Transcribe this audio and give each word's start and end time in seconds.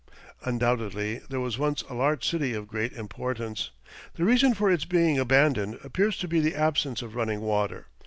Undoubtedly 0.41 1.21
here 1.29 1.39
was 1.39 1.59
once 1.59 1.83
a 1.83 1.93
large 1.93 2.27
city 2.27 2.55
of 2.55 2.67
great 2.67 2.91
importance. 2.93 3.69
The 4.15 4.23
reason 4.25 4.55
for 4.55 4.71
its 4.71 4.83
being 4.83 5.19
abandoned 5.19 5.77
appears 5.83 6.17
to 6.21 6.27
be 6.27 6.39
the 6.39 6.55
absence 6.55 7.03
of 7.03 7.13
running 7.13 7.41
water. 7.41 7.85